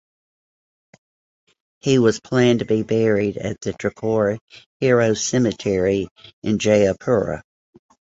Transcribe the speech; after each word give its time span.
He 1.79 1.99
was 1.99 2.19
planned 2.19 2.57
to 2.57 2.65
be 2.65 2.81
buried 2.81 3.37
at 3.37 3.61
the 3.61 3.73
Trikora 3.73 4.39
Heroes 4.79 5.23
Cemetery 5.23 6.07
in 6.41 6.57
Jayapura. 6.57 7.43